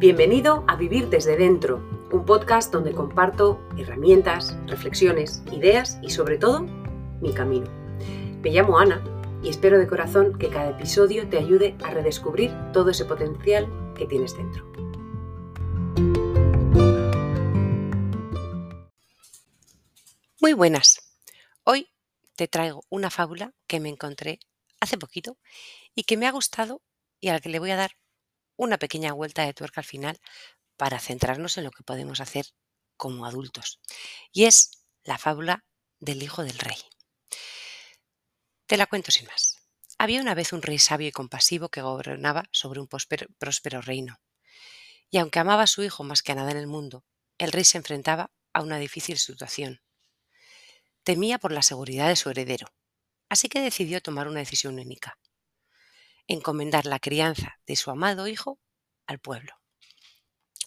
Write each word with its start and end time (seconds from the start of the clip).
Bienvenido 0.00 0.64
a 0.66 0.76
Vivir 0.76 1.10
desde 1.10 1.36
Dentro, 1.36 1.76
un 2.10 2.24
podcast 2.24 2.72
donde 2.72 2.94
comparto 2.94 3.60
herramientas, 3.76 4.56
reflexiones, 4.66 5.42
ideas 5.52 5.98
y 6.00 6.08
sobre 6.08 6.38
todo 6.38 6.62
mi 7.20 7.34
camino. 7.34 7.66
Me 8.40 8.48
llamo 8.48 8.78
Ana 8.78 9.04
y 9.42 9.50
espero 9.50 9.78
de 9.78 9.86
corazón 9.86 10.38
que 10.38 10.48
cada 10.48 10.70
episodio 10.70 11.28
te 11.28 11.36
ayude 11.36 11.76
a 11.84 11.90
redescubrir 11.90 12.50
todo 12.72 12.88
ese 12.88 13.04
potencial 13.04 13.68
que 13.94 14.06
tienes 14.06 14.34
dentro. 14.34 14.64
Muy 20.40 20.54
buenas. 20.54 21.14
Hoy 21.64 21.90
te 22.36 22.48
traigo 22.48 22.84
una 22.88 23.10
fábula 23.10 23.52
que 23.66 23.80
me 23.80 23.90
encontré 23.90 24.40
hace 24.80 24.96
poquito 24.96 25.36
y 25.94 26.04
que 26.04 26.16
me 26.16 26.26
ha 26.26 26.32
gustado 26.32 26.80
y 27.20 27.28
a 27.28 27.34
la 27.34 27.40
que 27.40 27.50
le 27.50 27.58
voy 27.58 27.72
a 27.72 27.76
dar 27.76 27.99
una 28.60 28.76
pequeña 28.76 29.14
vuelta 29.14 29.46
de 29.46 29.54
tuerca 29.54 29.80
al 29.80 29.86
final 29.86 30.20
para 30.76 31.00
centrarnos 31.00 31.56
en 31.56 31.64
lo 31.64 31.70
que 31.70 31.82
podemos 31.82 32.20
hacer 32.20 32.44
como 32.98 33.24
adultos. 33.24 33.80
Y 34.32 34.44
es 34.44 34.84
la 35.02 35.16
fábula 35.16 35.64
del 35.98 36.22
hijo 36.22 36.44
del 36.44 36.58
rey. 36.58 36.76
Te 38.66 38.76
la 38.76 38.86
cuento 38.86 39.10
sin 39.10 39.26
más. 39.26 39.56
Había 39.96 40.20
una 40.20 40.34
vez 40.34 40.52
un 40.52 40.60
rey 40.60 40.78
sabio 40.78 41.08
y 41.08 41.12
compasivo 41.12 41.70
que 41.70 41.80
gobernaba 41.80 42.44
sobre 42.52 42.80
un 42.80 42.86
próspero, 42.86 43.80
reino. 43.80 44.20
Y 45.10 45.16
aunque 45.16 45.38
amaba 45.38 45.62
a 45.62 45.66
su 45.66 45.82
hijo 45.82 46.04
más 46.04 46.22
que 46.22 46.32
a 46.32 46.34
nada 46.34 46.50
en 46.50 46.58
el 46.58 46.66
mundo, 46.66 47.04
el 47.38 47.52
rey 47.52 47.64
se 47.64 47.78
enfrentaba 47.78 48.30
a 48.52 48.60
una 48.60 48.78
difícil 48.78 49.18
situación. 49.18 49.80
Temía 51.02 51.38
por 51.38 51.52
la 51.52 51.62
seguridad 51.62 52.08
de 52.08 52.16
su 52.16 52.28
heredero, 52.28 52.66
así 53.30 53.48
que 53.48 53.62
decidió 53.62 54.02
tomar 54.02 54.28
una 54.28 54.40
decisión 54.40 54.78
única 54.78 55.18
encomendar 56.30 56.86
la 56.86 57.00
crianza 57.00 57.58
de 57.66 57.74
su 57.74 57.90
amado 57.90 58.28
hijo 58.28 58.60
al 59.06 59.18
pueblo. 59.18 59.60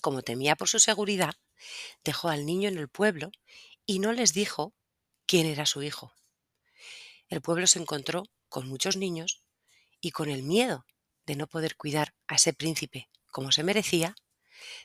Como 0.01 0.21
temía 0.21 0.57
por 0.57 0.67
su 0.67 0.77
seguridad, 0.79 1.35
dejó 2.03 2.27
al 2.27 2.45
niño 2.45 2.67
en 2.67 2.77
el 2.77 2.89
pueblo 2.89 3.31
y 3.85 3.99
no 3.99 4.11
les 4.11 4.33
dijo 4.33 4.73
quién 5.25 5.45
era 5.45 5.65
su 5.65 5.81
hijo. 5.81 6.13
El 7.29 7.41
pueblo 7.41 7.65
se 7.65 7.79
encontró 7.79 8.25
con 8.49 8.67
muchos 8.67 8.97
niños 8.97 9.41
y 10.01 10.11
con 10.11 10.29
el 10.29 10.43
miedo 10.43 10.85
de 11.25 11.37
no 11.37 11.47
poder 11.47 11.77
cuidar 11.77 12.13
a 12.27 12.35
ese 12.35 12.51
príncipe 12.51 13.09
como 13.31 13.53
se 13.53 13.63
merecía, 13.63 14.15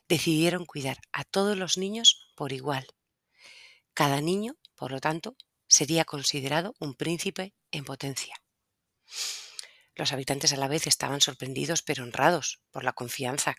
decidieron 0.08 0.64
cuidar 0.64 0.98
a 1.12 1.24
todos 1.24 1.56
los 1.56 1.76
niños 1.76 2.30
por 2.36 2.52
igual. 2.52 2.86
Cada 3.94 4.20
niño, 4.20 4.54
por 4.76 4.92
lo 4.92 5.00
tanto, 5.00 5.36
sería 5.66 6.04
considerado 6.04 6.76
un 6.78 6.94
príncipe 6.94 7.52
en 7.72 7.84
potencia. 7.84 8.40
Los 9.98 10.12
habitantes 10.12 10.52
a 10.52 10.56
la 10.56 10.68
vez 10.68 10.86
estaban 10.86 11.20
sorprendidos 11.20 11.82
pero 11.82 12.04
honrados 12.04 12.60
por 12.70 12.84
la 12.84 12.92
confianza 12.92 13.56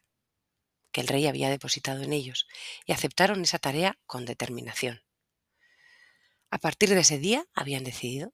que 0.93 1.01
el 1.01 1.07
rey 1.09 1.27
había 1.27 1.49
depositado 1.49 2.01
en 2.01 2.13
ellos 2.13 2.47
y 2.85 2.93
aceptaron 2.93 3.41
esa 3.41 3.59
tarea 3.59 3.99
con 4.05 4.23
determinación. 4.23 5.03
A 6.49 6.57
partir 6.57 6.89
de 6.89 7.01
ese 7.01 7.19
día 7.19 7.45
habían 7.53 7.83
decidido, 7.83 8.33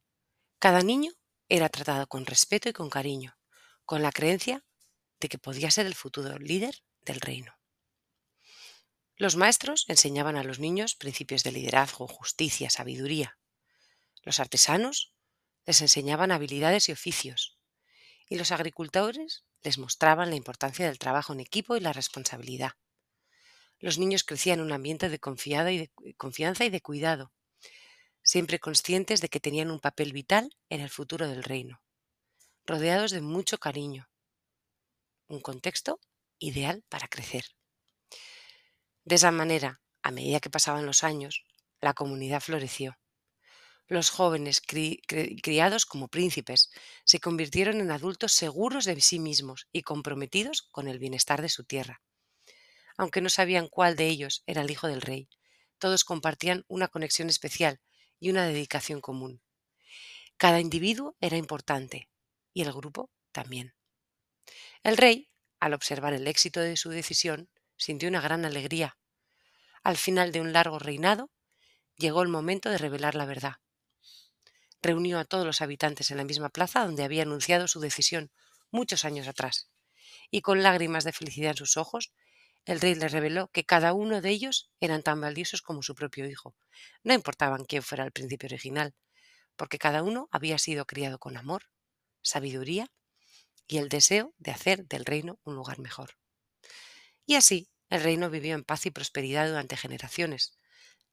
cada 0.59 0.81
niño 0.81 1.13
era 1.49 1.67
tratado 1.67 2.05
con 2.05 2.27
respeto 2.27 2.69
y 2.69 2.73
con 2.73 2.91
cariño, 2.91 3.39
con 3.85 4.03
la 4.03 4.11
creencia 4.11 4.63
de 5.19 5.27
que 5.27 5.39
podía 5.39 5.71
ser 5.71 5.87
el 5.87 5.95
futuro 5.95 6.37
líder 6.37 6.83
del 7.01 7.19
reino. 7.19 7.57
Los 9.15 9.35
maestros 9.35 9.85
enseñaban 9.87 10.35
a 10.35 10.43
los 10.43 10.59
niños 10.59 10.93
principios 10.93 11.41
de 11.41 11.53
liderazgo, 11.53 12.07
justicia, 12.07 12.69
sabiduría. 12.69 13.39
Los 14.21 14.39
artesanos 14.39 15.15
les 15.65 15.81
enseñaban 15.81 16.31
habilidades 16.31 16.87
y 16.89 16.91
oficios 16.91 17.54
y 18.27 18.37
los 18.37 18.51
agricultores 18.51 19.43
les 19.63 19.77
mostraban 19.77 20.29
la 20.29 20.35
importancia 20.35 20.85
del 20.85 20.99
trabajo 20.99 21.33
en 21.33 21.39
equipo 21.39 21.75
y 21.75 21.79
la 21.79 21.93
responsabilidad. 21.93 22.73
Los 23.79 23.97
niños 23.97 24.23
crecían 24.23 24.59
en 24.59 24.65
un 24.65 24.71
ambiente 24.71 25.09
de, 25.09 25.19
confianza 25.19 26.65
y 26.65 26.69
de 26.69 26.81
cuidado, 26.81 27.31
siempre 28.23 28.59
conscientes 28.59 29.21
de 29.21 29.29
que 29.29 29.39
tenían 29.39 29.71
un 29.71 29.79
papel 29.79 30.13
vital 30.13 30.55
en 30.69 30.81
el 30.81 30.89
futuro 30.89 31.27
del 31.27 31.43
reino, 31.43 31.81
rodeados 32.65 33.11
de 33.11 33.21
mucho 33.21 33.59
cariño. 33.59 34.09
Un 35.27 35.41
contexto 35.41 35.99
ideal 36.39 36.83
para 36.89 37.07
crecer. 37.07 37.45
De 39.03 39.15
esa 39.15 39.31
manera, 39.31 39.81
a 40.01 40.11
medida 40.11 40.39
que 40.39 40.49
pasaban 40.49 40.85
los 40.85 41.03
años, 41.03 41.45
la 41.81 41.93
comunidad 41.93 42.41
floreció. 42.41 42.97
Los 43.87 44.09
jóvenes, 44.09 44.63
criados 44.63 45.85
como 45.85 46.07
príncipes, 46.07 46.71
se 47.03 47.19
convirtieron 47.19 47.81
en 47.81 47.91
adultos 47.91 48.31
seguros 48.31 48.85
de 48.85 48.99
sí 48.99 49.19
mismos 49.19 49.67
y 49.71 49.83
comprometidos 49.83 50.63
con 50.71 50.87
el 50.87 50.97
bienestar 50.97 51.43
de 51.43 51.49
su 51.49 51.65
tierra. 51.65 52.01
Aunque 52.97 53.21
no 53.21 53.29
sabían 53.29 53.67
cuál 53.67 53.95
de 53.95 54.07
ellos 54.07 54.41
era 54.47 54.63
el 54.63 54.71
hijo 54.71 54.87
del 54.87 55.01
rey, 55.01 55.29
todos 55.77 56.03
compartían 56.03 56.65
una 56.67 56.87
conexión 56.87 57.29
especial 57.29 57.79
y 58.19 58.31
una 58.31 58.47
dedicación 58.47 59.01
común. 59.01 59.43
Cada 60.37 60.59
individuo 60.59 61.15
era 61.21 61.37
importante 61.37 62.09
y 62.55 62.63
el 62.63 62.73
grupo 62.73 63.11
también. 63.31 63.75
El 64.81 64.97
rey, 64.97 65.29
al 65.59 65.75
observar 65.75 66.13
el 66.13 66.27
éxito 66.27 66.59
de 66.59 66.75
su 66.75 66.89
decisión, 66.89 67.51
sintió 67.77 68.09
una 68.09 68.21
gran 68.21 68.45
alegría. 68.45 68.97
Al 69.83 69.97
final 69.97 70.31
de 70.31 70.41
un 70.41 70.53
largo 70.53 70.79
reinado, 70.79 71.29
llegó 71.97 72.23
el 72.23 72.29
momento 72.29 72.71
de 72.71 72.79
revelar 72.79 73.13
la 73.13 73.25
verdad 73.25 73.57
reunió 74.85 75.19
a 75.19 75.25
todos 75.25 75.45
los 75.45 75.61
habitantes 75.61 76.11
en 76.11 76.17
la 76.17 76.23
misma 76.23 76.49
plaza 76.49 76.85
donde 76.85 77.03
había 77.03 77.23
anunciado 77.23 77.67
su 77.67 77.79
decisión 77.79 78.31
muchos 78.71 79.03
años 79.05 79.27
atrás, 79.27 79.69
y 80.31 80.41
con 80.41 80.63
lágrimas 80.63 81.03
de 81.03 81.13
felicidad 81.13 81.51
en 81.51 81.57
sus 81.57 81.77
ojos, 81.77 82.13
el 82.65 82.81
rey 82.81 82.95
les 82.95 83.11
reveló 83.11 83.49
que 83.49 83.63
cada 83.63 83.93
uno 83.93 84.21
de 84.21 84.29
ellos 84.29 84.71
eran 84.79 85.03
tan 85.03 85.21
valiosos 85.21 85.61
como 85.61 85.83
su 85.83 85.93
propio 85.93 86.27
hijo. 86.27 86.55
No 87.03 87.13
importaban 87.13 87.65
quién 87.65 87.83
fuera 87.83 88.03
el 88.03 88.11
príncipe 88.11 88.47
original, 88.47 88.95
porque 89.55 89.77
cada 89.77 90.03
uno 90.03 90.27
había 90.31 90.57
sido 90.57 90.85
criado 90.85 91.19
con 91.19 91.37
amor, 91.37 91.63
sabiduría 92.21 92.91
y 93.67 93.77
el 93.77 93.89
deseo 93.89 94.33
de 94.37 94.51
hacer 94.51 94.85
del 94.87 95.05
reino 95.05 95.39
un 95.43 95.55
lugar 95.55 95.79
mejor. 95.79 96.17
Y 97.25 97.35
así 97.35 97.69
el 97.89 98.01
reino 98.01 98.29
vivió 98.29 98.55
en 98.55 98.63
paz 98.63 98.85
y 98.85 98.91
prosperidad 98.91 99.47
durante 99.47 99.77
generaciones, 99.77 100.57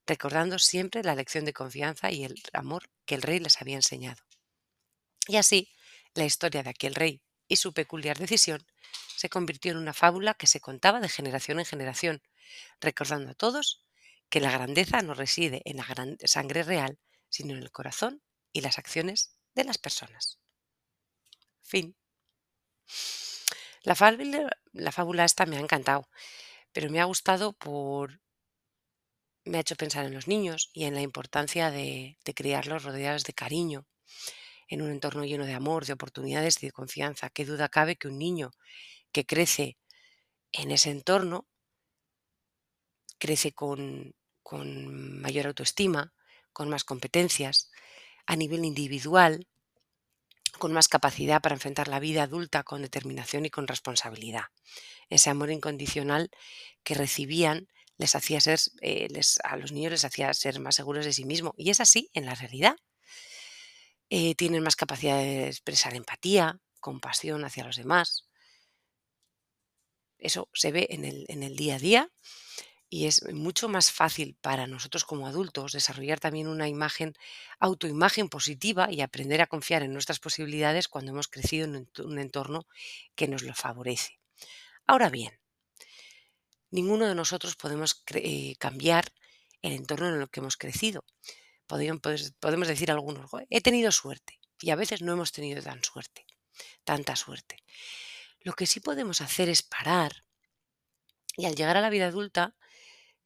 recordando 0.05 0.59
siempre 0.59 1.03
la 1.03 1.15
lección 1.15 1.45
de 1.45 1.53
confianza 1.53 2.11
y 2.11 2.23
el 2.23 2.41
amor 2.53 2.89
que 3.05 3.15
el 3.15 3.21
rey 3.21 3.39
les 3.39 3.61
había 3.61 3.75
enseñado. 3.75 4.21
Y 5.27 5.37
así, 5.37 5.69
la 6.13 6.25
historia 6.25 6.63
de 6.63 6.69
aquel 6.69 6.95
rey 6.95 7.21
y 7.47 7.55
su 7.55 7.73
peculiar 7.73 8.17
decisión 8.17 8.65
se 9.15 9.29
convirtió 9.29 9.71
en 9.71 9.77
una 9.77 9.93
fábula 9.93 10.33
que 10.33 10.47
se 10.47 10.59
contaba 10.59 10.99
de 10.99 11.09
generación 11.09 11.59
en 11.59 11.65
generación, 11.65 12.21
recordando 12.81 13.31
a 13.31 13.35
todos 13.35 13.85
que 14.29 14.41
la 14.41 14.51
grandeza 14.51 15.01
no 15.01 15.13
reside 15.13 15.61
en 15.65 15.77
la 15.77 15.85
sangre 16.25 16.63
real, 16.63 16.99
sino 17.29 17.53
en 17.53 17.61
el 17.61 17.71
corazón 17.71 18.21
y 18.51 18.61
las 18.61 18.77
acciones 18.77 19.37
de 19.55 19.63
las 19.63 19.77
personas. 19.77 20.39
Fin. 21.61 21.95
La 23.83 23.95
fábula, 23.95 24.49
la 24.71 24.91
fábula 24.91 25.25
esta 25.25 25.45
me 25.45 25.57
ha 25.57 25.59
encantado, 25.59 26.09
pero 26.71 26.89
me 26.89 26.99
ha 26.99 27.05
gustado 27.05 27.53
por, 27.53 28.19
me 29.45 29.57
ha 29.57 29.61
hecho 29.61 29.75
pensar 29.75 30.05
en 30.05 30.13
los 30.13 30.27
niños 30.27 30.69
y 30.73 30.85
en 30.85 30.95
la 30.95 31.01
importancia 31.01 31.71
de, 31.71 32.17
criarlos 32.35 32.83
rodeados 32.83 33.23
de 33.23 33.33
cariño, 33.33 33.85
en 34.67 34.81
un 34.81 34.91
entorno 34.91 35.25
lleno 35.25 35.45
de 35.45 35.53
amor, 35.53 35.85
de 35.85 35.93
oportunidades 35.93 36.61
y 36.61 36.67
de 36.67 36.71
confianza. 36.71 37.29
Qué 37.29 37.45
duda 37.45 37.69
cabe 37.69 37.95
que 37.95 38.07
un 38.07 38.17
niño 38.17 38.51
que 39.11 39.25
crece 39.25 39.77
en 40.51 40.71
ese 40.71 40.91
entorno 40.91 41.47
crece 43.19 43.53
con, 43.53 44.15
con 44.41 45.21
mayor 45.21 45.47
autoestima, 45.47 46.13
con 46.51 46.69
más 46.69 46.83
competencias, 46.83 47.69
a 48.25 48.35
nivel 48.35 48.65
individual, 48.65 49.47
con 50.59 50.71
más 50.71 50.87
capacidad 50.87 51.41
para 51.41 51.55
enfrentar 51.55 51.87
la 51.87 51.99
vida 51.99 52.23
adulta 52.23 52.63
con 52.63 52.81
determinación 52.81 53.45
y 53.45 53.49
con 53.49 53.67
responsabilidad. 53.67 54.45
Ese 55.09 55.29
amor 55.29 55.51
incondicional 55.51 56.29
que 56.83 56.93
recibían 56.93 57.67
les 58.03 58.15
hacía 58.15 58.41
ser, 58.41 58.59
eh, 58.81 59.07
a 59.43 59.55
los 59.55 59.71
niños 59.71 59.93
les 59.93 60.05
hacía 60.05 60.33
ser 60.33 60.59
más 60.59 60.75
seguros 60.75 61.05
de 61.05 61.13
sí 61.13 61.23
mismos. 61.23 61.53
Y 61.57 61.69
es 61.69 61.79
así 61.79 62.09
en 62.13 62.25
la 62.25 62.35
realidad. 62.35 62.75
Eh, 64.09 64.35
tienen 64.35 64.61
más 64.61 64.75
capacidad 64.75 65.17
de 65.17 65.47
expresar 65.47 65.95
empatía, 65.95 66.59
compasión 66.81 67.45
hacia 67.45 67.63
los 67.63 67.77
demás. 67.77 68.27
Eso 70.17 70.49
se 70.53 70.71
ve 70.73 70.87
en 70.89 71.05
el, 71.05 71.25
en 71.29 71.43
el 71.43 71.55
día 71.55 71.75
a 71.75 71.79
día 71.79 72.11
y 72.89 73.07
es 73.07 73.23
mucho 73.33 73.69
más 73.69 73.91
fácil 73.91 74.35
para 74.41 74.67
nosotros 74.67 75.05
como 75.05 75.27
adultos 75.27 75.71
desarrollar 75.71 76.19
también 76.19 76.47
una 76.47 76.67
imagen, 76.67 77.13
autoimagen 77.59 78.27
positiva 78.27 78.91
y 78.91 78.99
aprender 78.99 79.41
a 79.41 79.47
confiar 79.47 79.81
en 79.81 79.93
nuestras 79.93 80.19
posibilidades 80.19 80.89
cuando 80.89 81.11
hemos 81.11 81.29
crecido 81.29 81.65
en 81.65 81.87
un 82.03 82.19
entorno 82.19 82.67
que 83.15 83.29
nos 83.29 83.43
lo 83.43 83.55
favorece. 83.55 84.19
Ahora 84.85 85.09
bien, 85.09 85.31
ninguno 86.73 87.05
de 87.07 87.13
nosotros 87.13 87.55
podemos 87.55 88.03
eh, 88.15 88.55
cambiar 88.57 89.13
el 89.61 89.73
entorno 89.73 90.09
en 90.09 90.19
el 90.19 90.29
que 90.29 90.39
hemos 90.39 90.57
crecido. 90.57 91.05
Podemos, 91.67 92.67
decir 92.67 92.91
algunos, 92.91 93.29
he 93.49 93.61
tenido 93.61 93.91
suerte 93.91 94.39
y 94.59 94.71
a 94.71 94.75
veces 94.75 95.01
no 95.01 95.13
hemos 95.13 95.31
tenido 95.31 95.61
tan 95.61 95.83
suerte, 95.83 96.25
tanta 96.83 97.15
suerte. 97.15 97.63
Lo 98.41 98.53
que 98.53 98.65
sí 98.65 98.79
podemos 98.79 99.21
hacer 99.21 99.49
es 99.49 99.63
parar 99.63 100.23
Y 101.37 101.45
al 101.45 101.55
llegar 101.55 101.77
a 101.77 101.81
la 101.81 101.89
vida 101.89 102.07
adulta, 102.07 102.55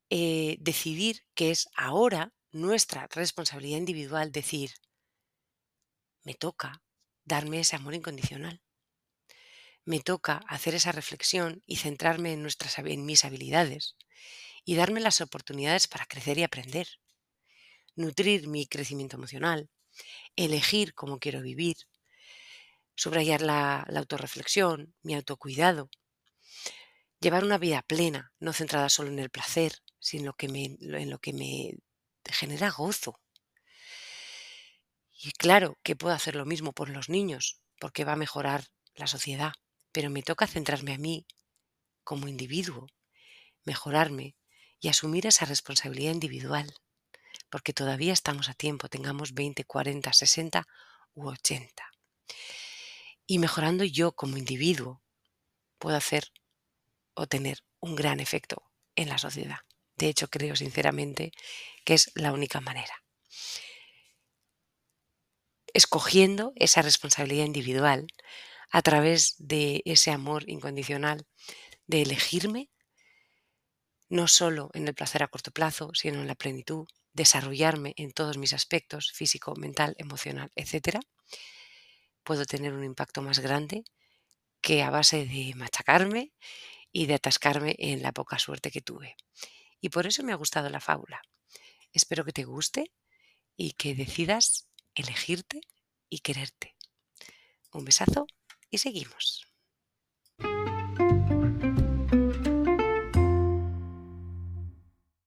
eh, 0.09 0.57
decidir 0.59 1.25
que 1.33 1.51
es 1.51 1.67
ahora 1.75 2.33
nuestra 2.51 3.07
responsabilidad 3.07 3.79
individual 3.79 4.31
decir, 4.31 4.71
me 6.23 6.33
toca 6.33 6.81
darme 7.25 7.59
ese 7.59 7.75
amor 7.75 7.95
incondicional. 7.95 8.61
Me 9.87 10.01
toca 10.01 10.41
hacer 10.49 10.75
esa 10.75 10.91
reflexión 10.91 11.63
y 11.65 11.77
centrarme 11.77 12.33
en, 12.33 12.41
nuestras, 12.41 12.77
en 12.79 13.05
mis 13.05 13.23
habilidades 13.23 13.95
y 14.65 14.75
darme 14.75 14.99
las 14.99 15.21
oportunidades 15.21 15.87
para 15.87 16.05
crecer 16.05 16.37
y 16.37 16.43
aprender. 16.43 16.89
Nutrir 17.95 18.49
mi 18.49 18.67
crecimiento 18.67 19.15
emocional, 19.15 19.69
elegir 20.35 20.93
cómo 20.93 21.19
quiero 21.19 21.41
vivir, 21.41 21.77
subrayar 22.95 23.41
la, 23.41 23.79
autorreflexión, 23.95 24.93
mi 25.03 25.15
autocuidado, 25.15 25.89
llevar 27.21 27.45
una 27.45 27.57
vida 27.57 27.81
plena, 27.81 28.33
no 28.39 28.51
centrada 28.51 28.89
solo 28.89 29.09
en 29.09 29.19
el 29.19 29.29
placer, 29.29 29.71
sino 29.99 30.25
lo 30.25 30.33
que 30.33 30.49
me, 30.49 30.65
en 30.81 31.09
lo 31.09 31.19
que 31.19 31.31
me 31.31 31.71
genera 32.25 32.71
gozo. 32.71 33.21
Y 35.13 35.31
claro 35.31 35.77
que 35.81 35.95
puedo 35.95 36.13
hacer 36.13 36.35
lo 36.35 36.45
mismo 36.45 36.73
por 36.73 36.89
los 36.89 37.07
niños, 37.07 37.61
porque 37.79 38.03
va 38.03 38.11
a 38.11 38.17
mejorar 38.17 38.65
la 38.95 39.07
sociedad, 39.07 39.53
pero 39.97 40.11
me 40.11 40.21
toca 40.21 40.45
centrarme 40.45 40.93
a 40.93 40.99
mí 40.99 41.25
como 42.03 42.27
individuo, 42.27 42.85
mejorarme 43.65 44.35
y 44.79 44.89
asumir 44.89 45.25
esa 45.25 45.45
responsabilidad 45.45 46.11
individual, 46.11 46.71
porque 47.49 47.73
todavía 47.73 48.13
estamos 48.13 48.47
a 48.47 48.53
tiempo, 48.53 48.89
tengamos 48.89 49.33
20, 49.33 49.63
40, 49.63 50.13
60 50.13 50.67
u 51.15 51.29
80. 51.29 51.83
Y 53.25 53.39
mejorando 53.39 53.83
yo 53.85 54.11
como 54.11 54.37
individuo, 54.37 55.01
puedo 55.79 55.97
hacer 55.97 56.31
o 57.15 57.25
tener 57.25 57.63
un 57.79 57.95
gran 57.95 58.19
efecto 58.19 58.69
en 58.95 59.09
la 59.09 59.17
sociedad. 59.17 59.61
De 59.95 60.09
hecho, 60.09 60.27
creo 60.27 60.55
sinceramente 60.55 61.31
que 61.83 61.95
es 61.95 62.11
la 62.13 62.33
única 62.33 62.61
manera. 62.61 63.03
Escogiendo 65.73 66.53
esa 66.55 66.83
responsabilidad 66.83 67.45
individual 67.45 68.05
a 68.69 68.81
través 68.81 69.35
de 69.37 69.81
ese 69.85 70.11
amor 70.11 70.49
incondicional, 70.49 71.25
de 71.85 72.01
elegirme, 72.01 72.69
no 74.09 74.27
solo 74.27 74.69
en 74.73 74.87
el 74.87 74.93
placer 74.93 75.23
a 75.23 75.27
corto 75.27 75.51
plazo, 75.51 75.91
sino 75.93 76.21
en 76.21 76.27
la 76.27 76.35
plenitud, 76.35 76.87
desarrollarme 77.13 77.93
en 77.97 78.11
todos 78.11 78.37
mis 78.37 78.53
aspectos, 78.53 79.11
físico, 79.11 79.55
mental, 79.55 79.95
emocional, 79.97 80.51
etc., 80.55 80.99
puedo 82.23 82.45
tener 82.45 82.73
un 82.73 82.83
impacto 82.83 83.21
más 83.21 83.39
grande 83.39 83.85
que 84.61 84.83
a 84.83 84.89
base 84.89 85.25
de 85.25 85.53
machacarme 85.55 86.33
y 86.91 87.05
de 87.05 87.15
atascarme 87.15 87.75
en 87.79 88.01
la 88.01 88.11
poca 88.11 88.37
suerte 88.37 88.71
que 88.71 88.81
tuve. 88.81 89.15
Y 89.79 89.89
por 89.89 90.07
eso 90.07 90.23
me 90.23 90.33
ha 90.33 90.35
gustado 90.35 90.69
la 90.69 90.81
fábula. 90.81 91.21
Espero 91.93 92.25
que 92.25 92.33
te 92.33 92.43
guste 92.43 92.91
y 93.55 93.71
que 93.73 93.95
decidas 93.95 94.67
elegirte 94.93 95.61
y 96.09 96.19
quererte. 96.19 96.75
Un 97.71 97.85
besazo 97.85 98.27
y 98.71 98.77
seguimos. 98.77 99.47